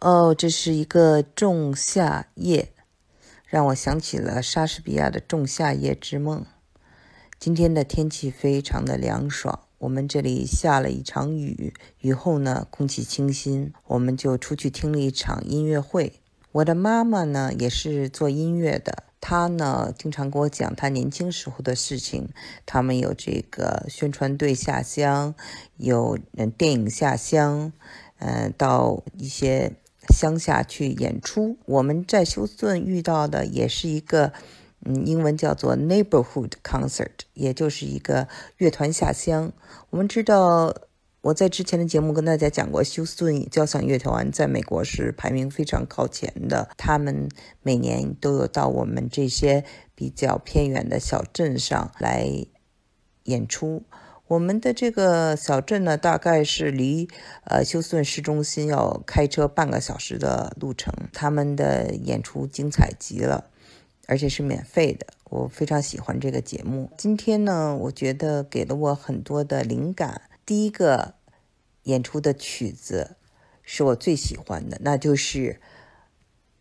[0.00, 2.72] 哦，这是一个仲夏夜，
[3.44, 6.40] 让我想起了莎士比亚的《仲夏夜之梦》。
[7.38, 16.14] 今天的天气非常的凉爽，我们这里下了一场雨，雨后呢，空气清新，我们就出去听了一场音乐会。
[16.52, 22.30] 我的妈妈呢，也是做音乐的，她呢，经常跟我讲她年轻时候的事情。
[22.64, 25.34] 他们有这个宣传队下乡，
[25.76, 27.70] 有嗯电影下乡，
[28.20, 29.74] 嗯，到一些。
[30.10, 34.32] 乡下去演出，我们在休斯顿遇到的也是一个，
[34.84, 38.28] 嗯，英文叫做 neighborhood concert，也就是一个
[38.58, 39.52] 乐团下乡。
[39.90, 40.74] 我们知道，
[41.22, 47.28] 我在之前的节目跟大家讲过，休斯顿交响乐团在美国是排名非常靠前的，他们
[47.62, 49.64] 每年都有到我们这些
[49.94, 52.26] 比较偏远的小镇上来
[53.24, 53.82] 演出。
[54.30, 57.08] 我们的这个小镇呢，大概是离
[57.42, 60.94] 呃休斯顿市中心要开车半个小时的路程。
[61.12, 63.50] 他们的演出精彩极了，
[64.06, 65.08] 而且是免费的。
[65.30, 66.92] 我非常喜欢这个节目。
[66.96, 70.22] 今天呢，我觉得给了我很多的灵感。
[70.46, 71.14] 第一个
[71.82, 73.16] 演出的曲子
[73.64, 75.60] 是我最喜欢的，那就是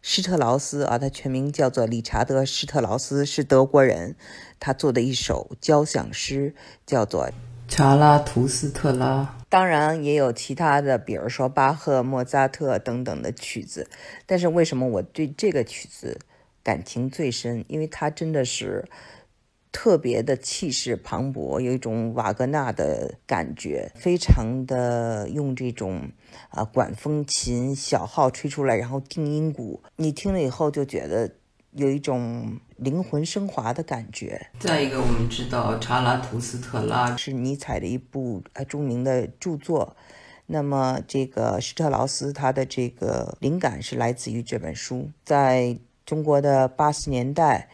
[0.00, 4.14] 施特劳斯啊，他全名叫做理查德·施特劳斯，是德国人。
[4.60, 6.54] 他做的一首交响诗
[6.86, 7.28] 叫做。
[7.68, 13.88] 查拉图斯特拉，当然也有其他的，比如说巴赫、莫扎特等等的曲子。
[14.24, 16.18] 但是为什么我对这个曲子
[16.62, 17.64] 感情最深？
[17.68, 18.88] 因为它真的是
[19.72, 26.10] 特别的气势磅礴，有一种瓦格纳的感觉，非常的用这种
[26.48, 31.32] 啊管风琴、小号吹出来，然后定音鼓，你听了以后就觉得。
[31.76, 34.48] 有一种灵魂升华的感觉。
[34.58, 39.94] 再一个，我们知道《查拉图斯特拉》是尼采的一部呃著名的著作。
[40.46, 45.10] 那么，这个施特劳斯他的这个灵感是来自于这本书。
[45.22, 47.68] 在中国的八十年代，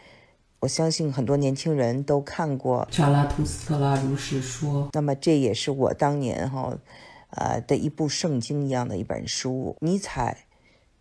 [0.59, 4.85] 我相信很多年轻人都看过《查拉图斯特拉如是说》。
[4.95, 6.77] 那么，这也是我当年哈
[7.31, 9.77] 呃的一部圣经一样的一本书。
[9.81, 10.47] 尼采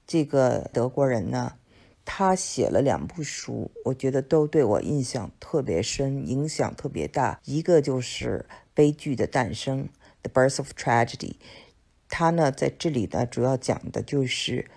[0.06, 1.53] 这个德国人呢？
[2.04, 7.40] 他写了两部书，我觉得都对我印象特别深，影响特别大。
[7.46, 9.84] 一个就是《悲剧的诞生》
[10.24, 11.36] （The Birth of Tragedy），
[12.10, 14.70] 他呢在这里呢主要讲的就是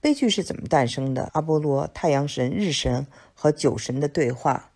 [0.00, 4.66] 悲剧是怎么诞生的，阿波罗、太阳神、日神和酒神的对话。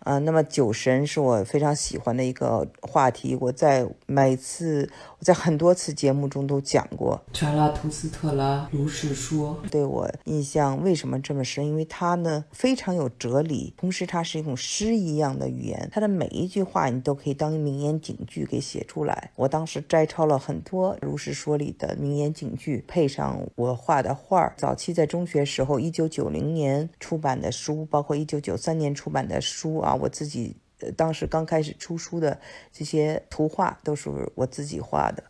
[0.00, 3.34] 啊，那么酒神是我非常喜欢的一个话题。
[3.40, 4.90] 我在每次
[5.24, 7.18] 在很多次节目中都讲过。
[7.32, 11.66] 查拉图斯特拉如是说，对我印象为什么这么深？
[11.66, 15.88] 因为他呢非常有哲理，同时它是一种诗一样的语言。
[15.90, 19.30] 他的每一句话你都可以当名言警句给写出来。
[19.36, 24.52] 我当时摘抄了很多如是说里的名言警句，配上我画的画。
[24.58, 29.94] 早期在中学时候，一九九零年出版的书，包括一九九三年出版的书啊。
[29.94, 30.54] 我自己
[30.96, 32.38] 当时刚开始出书的
[32.72, 35.24] 这些图画都是我自己画的，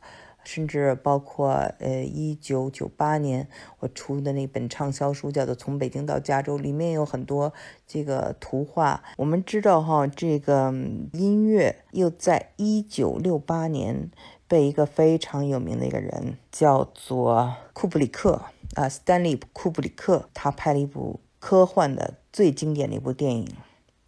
[0.44, 7.52] 甚至包括呃，一九九八年我出的那本畅销书叫做《从北京到加州》，里面有很多
[7.86, 9.02] 这个图画。
[9.16, 10.72] 我们知道哈，这个
[11.12, 14.10] 音乐又在一九六八年
[14.46, 18.42] 被一个非常有名的一个人叫做库布里克
[18.74, 23.48] 啊，斯坦利·库布里克，他拍了一部科幻的最经典的一部电影。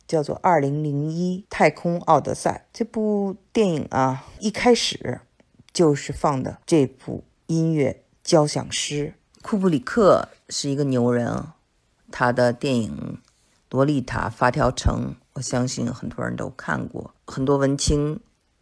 [0.07, 5.21] 叫做《二零零一太空奥德赛》这部电影啊，一开始
[5.73, 9.15] 就是放的这部音乐交响诗。
[9.43, 11.47] 库布里克是一个牛人，
[12.11, 13.19] 他的电影
[13.71, 18.21] 《洛丽塔》《发条城》，我相信很多人都看过，很多文青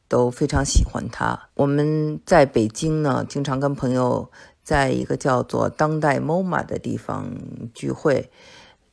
[0.08, 1.48] 都非常喜欢他。
[1.54, 4.30] 我们在北京呢，经常跟朋友
[4.62, 7.30] 在一个叫做当代 MoMA 的地方
[7.74, 8.30] 聚会。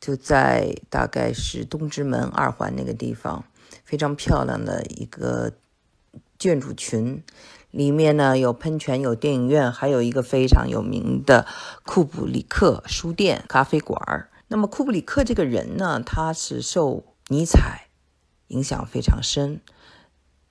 [0.01, 3.45] 就在大概是东直门二环那个地方，
[3.85, 5.53] 非常漂亮的一个
[6.39, 7.23] 建筑群，
[7.69, 11.45] 里面呢有喷泉、有电影院，还有一个非常有名的
[11.85, 14.27] 库布里克书店、咖啡馆。
[14.47, 17.87] 那么库布里克这个人呢，他是受尼采
[18.47, 19.61] 影响非常深。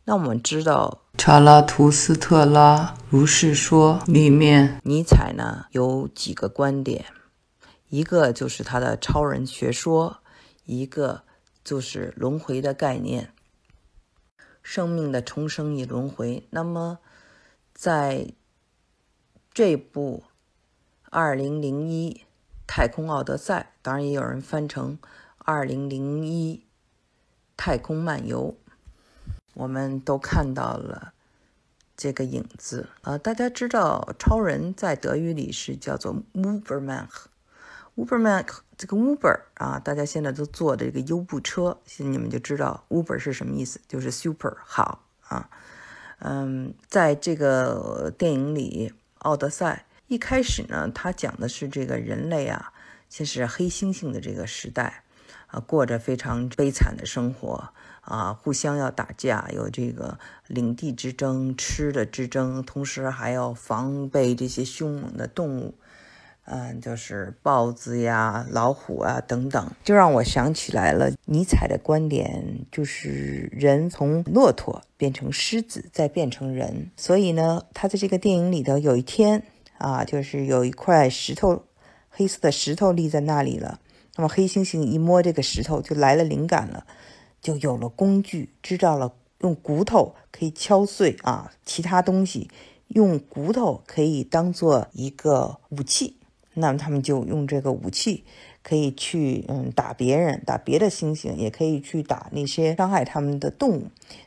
[0.05, 7.05] 那我们知道《查拉图斯特拉如是说》里面，尼采呢有几个观点。
[7.91, 10.23] 一个就是他的超人学说，
[10.65, 11.25] 一个
[11.65, 13.33] 就是轮回的概念，
[14.63, 16.47] 生命的重生与轮回。
[16.51, 17.01] 那么，
[17.75, 18.33] 在
[19.53, 20.23] 这部
[21.11, 22.25] 《二零零一
[22.65, 24.97] 太空奥德赛》，当然也有人翻成
[25.39, 26.65] 《二零零一
[27.57, 28.57] 太空漫游》，
[29.55, 31.13] 我们都看到了
[31.97, 33.19] 这个影子啊。
[33.19, 37.09] 大家知道，超人在德语里是叫做 m o v e r m a n
[38.01, 38.47] Uberman
[38.79, 45.51] 这个 Uber 啊，大家现在都坐的这个优步车，现在你们就知道 Uber 是什么意思，就是 super 好啊。
[46.21, 52.73] 嗯，在这个电影里，《奥德赛》一开始呢，他讲的是这个人类啊，
[53.09, 55.05] 先是黑猩猩的这个时代。
[55.49, 57.73] 啊，过着非常悲惨的生活
[58.03, 65.75] 啊，互相要打架，有这个领地之争、吃的之争，同时还要防备这些凶猛的动物，
[66.47, 76.91] 嗯，就是豹子呀、老虎啊等等，就让我想起来了尼采的观点，就是人从骆驼变成狮子，再变成人。
[76.97, 79.45] 所以呢，他在这个电影里头，有一天
[79.79, 81.63] 啊，就是有一块石头，
[82.09, 83.79] 黑色的石头立在那里了。
[84.17, 86.85] 那么黑猩猩一摸这个石头，就来了灵感了，
[87.41, 92.51] 就有了工具，知道了用骨头可以敲碎啊其他东西，
[92.89, 96.17] 用骨头可以当做一个武器。
[96.61, 98.25] 那么他们就用这个武器，
[98.63, 103.87] 可以去嗯打别人，打别的猩猩，也可以去打那些伤害他们的动物。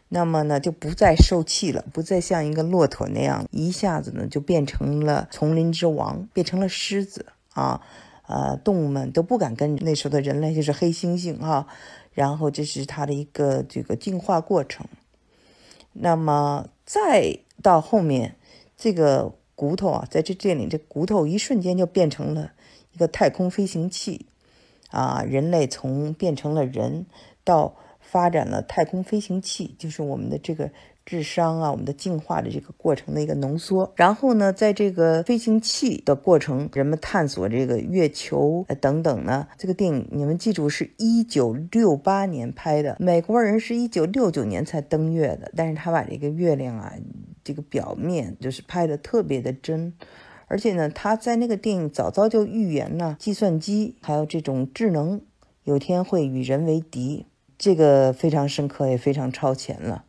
[0.09, 7.81] 那么呢，就不再受气了，不再像一个骆驼那样，一下子呢就变成了丛林之王，变成了狮子啊。
[8.25, 11.67] 呃，动物们都不敢跟那时候的人类，就是黑猩猩哈。
[12.13, 14.87] 然后这是它的一个这个进化过程。
[15.91, 18.35] 那么再到后面，
[18.77, 19.33] 这个
[19.63, 22.51] 骨头啊，在这这里，这骨头一瞬间就变成了
[22.91, 24.25] 一个太空飞行器
[24.89, 25.23] 啊。
[25.25, 27.05] 人类从变成了人，
[27.45, 30.69] 到发展了太空飞行器，就是我们的这个。
[31.05, 33.91] 智商啊，我们的进化的这个过程的一个浓缩。
[33.97, 39.45] 然后呢，在这个飞行器的过程，人们探索这个月球等等呢。
[39.57, 45.51] 这个电影你们记住，是一九六八年拍的，美国人是一九六九年才登月的。
[45.57, 46.93] 但是他把这个月亮啊，
[47.43, 49.93] 这个表面就是拍的特别的真，
[50.47, 55.21] 而且呢，他在那个电影早早就预言了计算机还有这种智能
[55.63, 57.25] 有天会与人为敌，
[57.57, 60.05] 这个非常深刻，也非常超前了。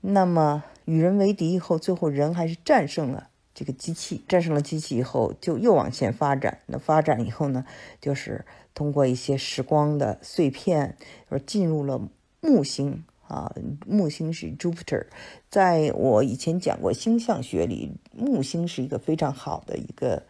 [0.00, 4.22] 那么与人为敌以后，最后人还是战胜了这个机器。
[4.28, 6.58] 战胜了机器以后，就又往前发展。
[6.66, 7.64] 那发展以后呢，
[8.00, 8.44] 就是
[8.74, 10.96] 通过一些时光的碎片，
[11.28, 12.00] 而进入了
[12.40, 13.54] 木星啊。
[13.86, 15.06] 木星是 Jupiter，
[15.48, 20.24] 在我以前讲过星象学里，木星是一个非常好的一个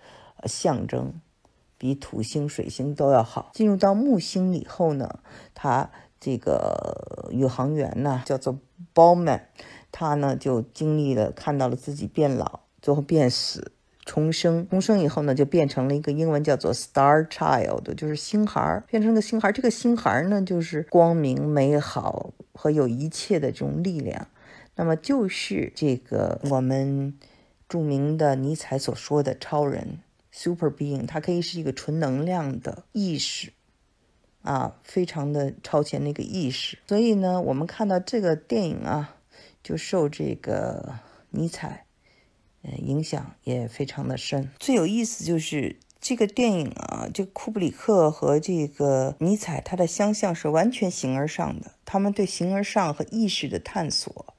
[0.45, 1.15] 象征，
[1.79, 3.51] 比土星、水星都要好。
[3.55, 5.21] 进入到木星以后呢，
[5.55, 5.91] 它
[6.21, 8.59] 这个宇航员呢，叫做。
[8.95, 9.41] Bowman，，
[9.91, 13.73] 他呢就经历了，看到了自己变老，最后变死，
[14.09, 19.53] 重生，重生以后呢，就变成了一个英文叫做 Star Child，就是星孩儿，变成个星孩儿。
[19.53, 24.27] 这个星孩儿呢，就是光明、美好和有一切的这种力量。
[24.77, 27.13] 那么就是这个我们
[27.69, 29.99] 著名的尼采所说的超人
[30.33, 33.53] Super Being，它可以是一个纯能量的意识。
[34.43, 39.17] 啊，非常的超前那个意识，所以呢，我们看到这个电影啊，
[39.63, 40.95] 就受这个
[41.31, 41.85] 尼采，
[42.77, 44.51] 影响也非常的深。
[44.59, 54.35] 最有意思就是这个电影啊，这库布里克和这个尼采，他的相像是完全形而上的，他们对形而上和意识的探索。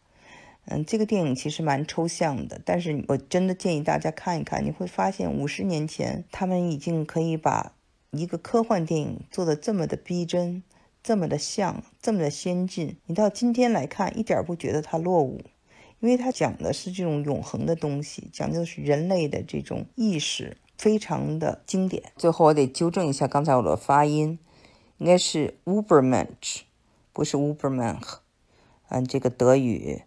[0.66, 7.74] 嗯，这个电影其实蛮抽象的，但是我真的建议大家看一看，你会发现五十年前他们已经可以把。
[8.12, 10.64] 一个科幻电影做的这么的逼真，
[11.04, 15.42] 这么的像，这么的先进，你到今天来看，一点不觉得它落伍，
[16.00, 22.12] 因为它讲的是这种永恒的东西，讲究的是人类的这种意识，非常的经典。
[22.16, 24.40] 最后我得纠正一下刚才我的发音，
[24.98, 26.62] 应该是 Ubermensch，
[27.12, 28.20] 不是 Ubermanch。
[28.88, 30.04] 嗯，这个德语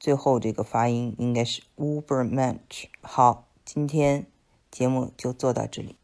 [0.00, 2.86] 最后这个发音应该是 Ubermensch。
[3.02, 4.26] 好，今天
[4.70, 5.96] 节目就做到这里。